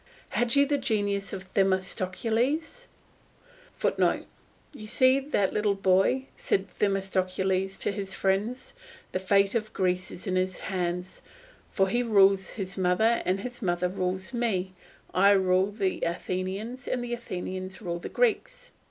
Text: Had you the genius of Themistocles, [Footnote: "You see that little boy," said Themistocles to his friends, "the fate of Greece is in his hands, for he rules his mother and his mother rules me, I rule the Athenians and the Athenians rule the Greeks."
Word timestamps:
Had 0.31 0.55
you 0.55 0.65
the 0.65 0.79
genius 0.79 1.31
of 1.31 1.43
Themistocles, 1.53 2.87
[Footnote: 3.77 4.25
"You 4.73 4.87
see 4.87 5.19
that 5.19 5.53
little 5.53 5.75
boy," 5.75 6.25
said 6.35 6.67
Themistocles 6.79 7.77
to 7.77 7.91
his 7.91 8.15
friends, 8.15 8.73
"the 9.11 9.19
fate 9.19 9.53
of 9.53 9.71
Greece 9.73 10.09
is 10.09 10.25
in 10.25 10.37
his 10.37 10.57
hands, 10.57 11.21
for 11.71 11.87
he 11.87 12.01
rules 12.01 12.53
his 12.53 12.79
mother 12.79 13.21
and 13.27 13.41
his 13.41 13.61
mother 13.61 13.89
rules 13.89 14.33
me, 14.33 14.73
I 15.13 15.29
rule 15.33 15.69
the 15.71 16.01
Athenians 16.01 16.87
and 16.87 17.03
the 17.03 17.13
Athenians 17.13 17.79
rule 17.79 17.99
the 17.99 18.09
Greeks." 18.09 18.71